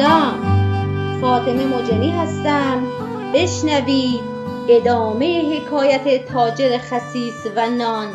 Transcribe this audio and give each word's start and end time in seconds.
سلام. 0.00 1.20
فاطمه 1.20 1.66
مجنی 1.66 2.10
هستم. 2.10 2.86
بشنوید 3.34 4.20
ادامه 4.68 5.56
حکایت 5.56 6.26
تاجر 6.26 6.78
خسیس 6.78 7.46
و 7.56 7.70
نان 7.70 8.12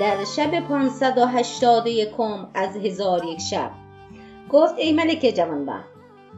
در 0.00 0.24
شب 0.36 0.60
پانصد 0.60 1.18
و 1.18 1.26
هشتاد 1.26 1.86
یکم 1.86 2.48
از 2.54 2.76
هزار 2.76 3.24
یک 3.24 3.40
شب. 3.40 3.70
گفت 4.50 4.78
ای 4.78 4.92
ملک 4.92 5.32
جوانبخت 5.36 5.88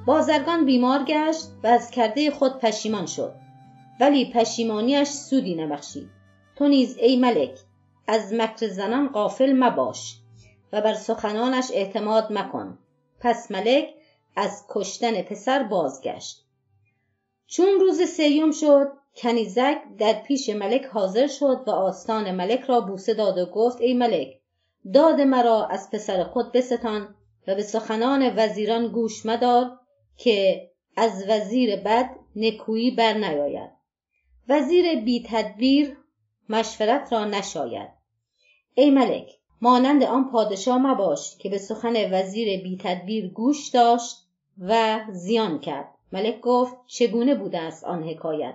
بازرگان 0.07 0.65
بیمار 0.65 1.05
گشت 1.05 1.45
و 1.63 1.67
از 1.67 1.91
کرده 1.91 2.31
خود 2.31 2.59
پشیمان 2.59 3.07
شد. 3.07 3.33
ولی 4.01 4.33
پشیمانیش 4.33 5.09
سودی 5.09 5.55
نبخشید. 5.55 6.09
تو 6.57 6.69
نیز 6.69 6.97
ای 6.99 7.17
ملک 7.17 7.59
از 8.09 8.33
مکر 8.33 8.69
زنان 8.69 9.09
غافل 9.09 9.53
مباش 9.53 10.17
و 10.73 10.81
بر 10.81 10.95
سخنانش 10.95 11.71
اعتماد 11.75 12.33
مکن. 12.33 12.79
پس 13.21 13.51
ملک 13.51 13.89
از 14.37 14.65
کشتن 14.69 15.23
پسر 15.23 15.63
بازگشت. 15.63 16.45
چون 17.47 17.81
روز 17.81 18.03
سیوم 18.03 18.51
شد 18.51 18.93
کنیزک 19.17 19.79
در 19.99 20.13
پیش 20.13 20.49
ملک 20.49 20.85
حاضر 20.85 21.27
شد 21.27 21.65
و 21.67 21.71
آستان 21.71 22.35
ملک 22.35 22.61
را 22.61 22.81
بوسه 22.81 23.15
داد 23.15 23.39
و 23.39 23.47
گفت 23.47 23.81
ای 23.81 23.95
ملک 23.95 24.41
داد 24.95 25.21
مرا 25.21 25.67
از 25.67 25.91
پسر 25.91 26.25
خود 26.25 26.53
بستان 26.53 27.15
و 27.47 27.55
به 27.55 27.63
سخنان 27.63 28.33
وزیران 28.37 28.89
گوش 28.89 29.27
مدار 29.27 29.79
که 30.17 30.71
از 30.97 31.25
وزیر 31.29 31.77
بد 31.77 32.11
نکویی 32.37 32.91
بر 32.91 33.13
نیاید. 33.13 33.71
وزیر 34.49 35.01
بی 35.01 35.25
تدبیر 35.29 35.97
مشورت 36.49 37.13
را 37.13 37.25
نشاید. 37.25 37.91
ای 38.75 38.91
ملک 38.91 39.40
مانند 39.63 40.03
آن 40.03 40.31
پادشاه 40.31 40.79
مباش 40.79 41.37
که 41.37 41.49
به 41.49 41.59
سخن 41.59 42.13
وزیر 42.15 42.63
بی 42.63 42.79
تدبیر 42.81 43.29
گوش 43.29 43.69
داشت 43.69 44.17
و 44.59 45.01
زیان 45.13 45.61
کرد. 45.61 45.95
ملک 46.13 46.41
گفت 46.41 46.77
چگونه 46.87 47.35
بوده 47.35 47.59
است 47.59 47.85
آن 47.85 48.03
حکایت؟ 48.03 48.55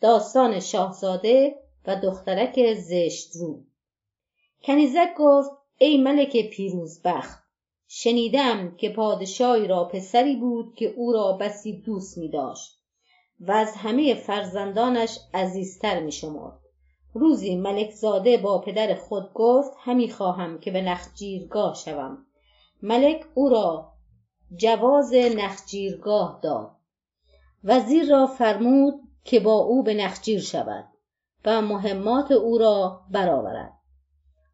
داستان 0.00 0.60
شاهزاده 0.60 1.54
و 1.86 1.96
دخترک 1.96 2.74
زشت 2.74 3.36
رو. 3.36 3.60
کنیزک 4.62 5.14
گفت 5.18 5.50
ای 5.78 5.98
ملک 5.98 6.50
پیروزبخت 6.50 7.42
شنیدم 7.88 8.76
که 8.76 8.90
پادشاهی 8.90 9.66
را 9.66 9.84
پسری 9.84 10.36
بود 10.36 10.74
که 10.74 10.86
او 10.96 11.12
را 11.12 11.32
بسی 11.32 11.72
دوست 11.72 12.18
می 12.18 12.28
داشت 12.28 12.78
و 13.40 13.52
از 13.52 13.76
همه 13.76 14.14
فرزندانش 14.14 15.18
عزیزتر 15.34 16.00
می 16.00 16.12
شمرد 16.12 16.60
روزی 17.14 17.56
ملک 17.56 17.90
زاده 17.90 18.36
با 18.36 18.58
پدر 18.58 18.94
خود 18.94 19.32
گفت 19.34 19.72
همی 19.78 20.10
خواهم 20.10 20.58
که 20.58 20.70
به 20.70 20.82
نخجیرگاه 20.82 21.74
شوم. 21.74 22.26
ملک 22.82 23.24
او 23.34 23.48
را 23.48 23.92
جواز 24.56 25.14
نخجیرگاه 25.14 26.40
داد. 26.42 26.70
وزیر 27.64 28.10
را 28.10 28.26
فرمود 28.26 28.94
که 29.24 29.40
با 29.40 29.54
او 29.54 29.82
به 29.82 29.94
نخجیر 29.94 30.40
شود 30.40 30.84
و 31.44 31.62
مهمات 31.62 32.30
او 32.30 32.58
را 32.58 33.00
برآورد. 33.10 33.72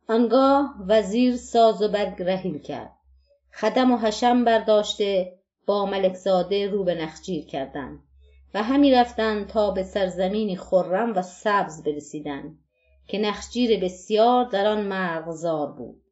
آنگاه 0.09 0.75
وزیر 0.87 1.37
ساز 1.37 1.83
و 1.83 1.89
برگ 1.89 2.23
رحیل 2.23 2.59
کرد. 2.59 2.93
خدم 3.53 3.93
و 3.93 3.97
حشم 3.97 4.45
برداشته 4.45 5.39
با 5.67 5.87
ملک 5.87 6.15
زاده 6.15 6.71
رو 6.71 6.85
به 6.85 6.95
نخجیر 6.95 7.47
کردند. 7.47 8.06
و 8.57 8.63
همی 8.63 8.93
رفتند 8.93 9.47
تا 9.47 9.71
به 9.71 9.83
سرزمینی 9.83 10.57
خرم 10.57 11.13
و 11.17 11.23
سبز 11.23 11.83
برسیدند 11.83 12.59
که 13.07 13.19
نخجیر 13.19 13.81
بسیار 13.81 14.45
در 14.45 14.67
آن 14.67 14.81
مرغزار 14.81 15.73
بود. 15.73 16.03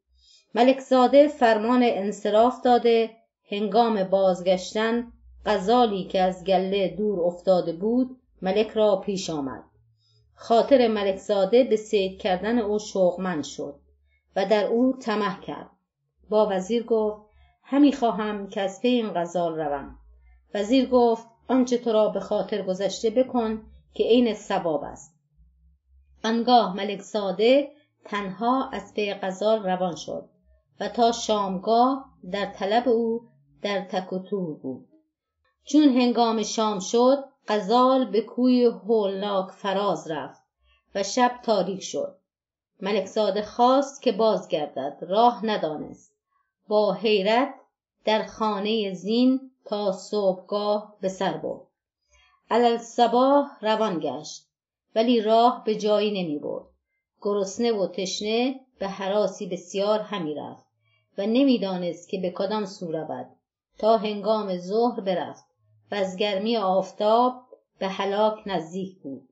ملک 0.55 0.79
زاده 0.79 1.27
فرمان 1.27 1.79
انصراف 1.83 2.61
داده 2.61 3.09
هنگام 3.51 4.03
بازگشتن 4.03 5.11
غزالی 5.45 6.03
که 6.03 6.21
از 6.21 6.43
گله 6.43 6.87
دور 6.87 7.21
افتاده 7.21 7.73
بود 7.73 8.17
ملک 8.41 8.69
را 8.69 8.95
پیش 8.95 9.29
آمد. 9.29 9.63
خاطر 10.35 10.87
ملک 10.87 11.17
زاده 11.17 11.63
به 11.63 11.75
صید 11.75 12.21
کردن 12.21 12.59
او 12.59 12.79
شوقمند 12.79 13.43
شد 13.43 13.79
و 14.35 14.45
در 14.45 14.65
او 14.65 14.97
طمع 14.97 15.41
کرد. 15.41 15.69
با 16.29 16.47
وزیر 16.51 16.83
گفت 16.83 17.21
همی 17.63 17.93
خواهم 17.93 18.47
که 18.47 18.61
از 18.61 18.81
پی 18.81 18.87
این 18.87 19.13
غزال 19.13 19.55
روم. 19.59 19.97
وزیر 20.53 20.85
گفت 20.89 21.34
آنچه 21.47 21.77
تو 21.77 21.91
را 21.91 22.09
به 22.09 22.19
خاطر 22.19 22.61
گذشته 22.61 23.09
بکن 23.09 23.61
که 23.93 24.03
عین 24.03 24.33
ثواب 24.33 24.83
است. 24.83 25.15
آنگاه 26.23 26.75
ملک 26.75 27.01
زاده 27.01 27.71
تنها 28.05 28.69
از 28.69 28.93
پی 28.93 29.13
غزال 29.13 29.63
روان 29.63 29.95
شد 29.95 30.29
و 30.79 30.89
تا 30.89 31.11
شامگاه 31.11 32.05
در 32.31 32.45
طلب 32.45 32.89
او 32.89 33.21
در 33.61 33.81
تک 33.81 34.13
و 34.13 34.19
تور 34.19 34.57
بود. 34.57 34.87
چون 35.63 35.83
هنگام 35.83 36.43
شام 36.43 36.79
شد 36.79 37.23
غزال 37.47 38.05
به 38.05 38.21
کوی 38.21 38.65
هولناک 38.65 39.51
فراز 39.51 40.11
رفت 40.11 40.41
و 40.95 41.03
شب 41.03 41.31
تاریک 41.43 41.83
شد. 41.83 42.17
ملک 42.81 43.05
زاده 43.05 43.41
خواست 43.41 44.01
که 44.01 44.11
بازگردد 44.11 44.97
راه 45.01 45.45
ندانست. 45.45 46.15
با 46.67 46.93
حیرت 46.93 47.53
در 48.05 48.25
خانه 48.25 48.93
زین 48.93 49.51
تا 49.65 49.91
صبحگاه 49.91 50.95
به 51.01 51.09
سر 51.09 51.37
برد. 51.37 51.61
الصباح 52.49 53.47
روان 53.61 53.99
گشت 53.99 54.47
ولی 54.95 55.21
راه 55.21 55.63
به 55.65 55.75
جایی 55.75 56.23
نمی 56.23 56.39
برد. 56.39 56.65
گرسنه 57.21 57.71
و 57.71 57.87
تشنه 57.87 58.59
به 58.79 58.87
حراسی 58.87 59.47
بسیار 59.47 59.99
همی 59.99 60.35
رفت 60.35 60.65
و 61.17 61.25
نمی‌دانست 61.25 62.09
که 62.09 62.19
به 62.19 62.31
کدام 62.31 62.65
سو 62.65 62.91
رود. 62.91 63.27
تا 63.77 63.97
هنگام 63.97 64.57
ظهر 64.57 65.01
برفت 65.01 65.45
و 65.91 65.95
از 65.95 66.17
گرمی 66.17 66.57
آفتاب 66.57 67.43
به 67.79 67.87
هلاک 67.87 68.43
نزدیک 68.45 68.97
بود. 68.99 69.29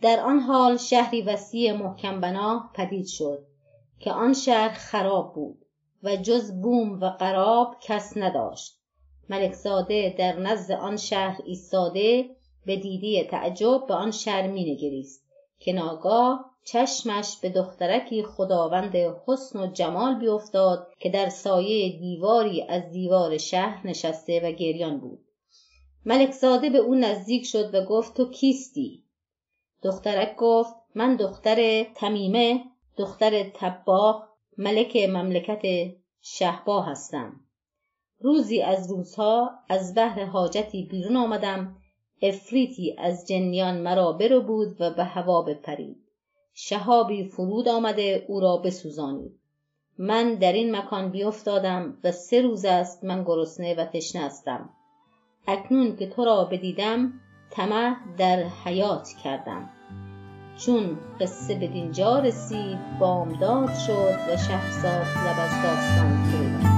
در 0.00 0.20
آن 0.20 0.38
حال 0.38 0.76
شهری 0.76 1.22
وسیع 1.22 1.72
محکم 1.72 2.20
بنا 2.20 2.70
پدید 2.74 3.06
شد 3.06 3.46
که 4.00 4.12
آن 4.12 4.32
شهر 4.32 4.74
خراب 4.74 5.34
بود 5.34 5.64
و 6.02 6.16
جز 6.16 6.60
بوم 6.60 7.00
و 7.00 7.10
قراب 7.10 7.76
کس 7.80 8.16
نداشت. 8.16 8.81
ملک 9.30 9.52
زاده 9.52 10.14
در 10.18 10.38
نزد 10.38 10.72
آن 10.72 10.96
شهر 10.96 11.40
ایستاده 11.44 12.30
به 12.66 12.76
دیدی 12.76 13.24
تعجب 13.24 13.86
به 13.88 13.94
آن 13.94 14.10
شهر 14.10 14.46
مینگریست. 14.46 15.22
که 15.58 15.72
ناگاه 15.72 16.52
چشمش 16.64 17.36
به 17.42 17.48
دخترکی 17.48 18.22
خداوند 18.22 18.96
حسن 18.96 19.60
و 19.60 19.72
جمال 19.72 20.14
بیفتاد 20.14 20.88
که 20.98 21.10
در 21.10 21.28
سایه 21.28 21.98
دیواری 21.98 22.62
از 22.62 22.90
دیوار 22.92 23.38
شهر 23.38 23.86
نشسته 23.86 24.40
و 24.40 24.52
گریان 24.52 25.00
بود. 25.00 25.24
ملک 26.04 26.30
زاده 26.30 26.70
به 26.70 26.78
او 26.78 26.94
نزدیک 26.94 27.46
شد 27.46 27.74
و 27.74 27.84
گفت 27.84 28.16
تو 28.16 28.30
کیستی؟ 28.30 29.04
دخترک 29.82 30.36
گفت 30.36 30.74
من 30.94 31.16
دختر 31.16 31.84
تمیمه 31.84 32.64
دختر 32.96 33.50
تباه 33.54 34.28
ملک 34.58 34.96
مملکت 34.96 35.92
شهبا 36.20 36.82
هستم. 36.82 37.40
روزی 38.22 38.62
از 38.62 38.90
روزها 38.90 39.50
از 39.68 39.94
بهر 39.94 40.24
حاجتی 40.24 40.82
بیرون 40.82 41.16
آمدم. 41.16 41.76
افریتی 42.22 42.96
از 42.98 43.28
جنیان 43.28 43.78
مرا 43.78 44.12
بود 44.46 44.76
و 44.80 44.90
به 44.90 45.04
هوا 45.04 45.42
بپرید. 45.42 45.96
شهابی 46.54 47.24
فرود 47.24 47.68
آمده 47.68 48.24
او 48.28 48.40
را 48.40 48.56
بسوزانید. 48.56 49.38
من 49.98 50.34
در 50.34 50.52
این 50.52 50.76
مکان 50.76 51.10
بیفتادم 51.10 51.98
و 52.04 52.12
سه 52.12 52.42
روز 52.42 52.64
است 52.64 53.04
من 53.04 53.24
گرسنه 53.24 53.74
و 53.74 53.84
تشنه 53.84 54.22
هستم. 54.22 54.70
اکنون 55.46 55.96
که 55.96 56.06
تو 56.06 56.24
را 56.24 56.44
بدیدم 56.44 57.12
طمع 57.50 57.96
در 58.18 58.42
حیات 58.64 59.08
کردم. 59.24 59.70
چون 60.58 60.98
قصه 61.20 61.54
به 61.54 61.66
دینجا 61.66 62.18
رسید 62.18 62.98
بامداد 63.00 63.74
شد 63.74 64.18
و 64.28 64.36
شهرزاد 64.36 65.06
لب 65.26 65.36
از 65.38 65.62
داستان 65.62 66.24
فرو 66.24 66.71